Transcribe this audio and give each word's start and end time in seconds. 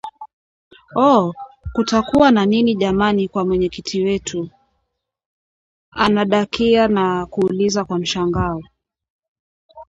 oooh 1.03 1.33
kutakuwa 1.73 2.31
na 2.31 2.45
nini 2.45 2.75
jamani 2.75 3.27
kwa 3.27 3.45
Mwenyekiti 3.45 4.01
wetu!!! 4.05 4.49
Anadakia 5.91 6.87
na 6.87 7.25
kuuliza 7.25 7.85
kwa 7.85 7.99
mshangao 7.99 8.63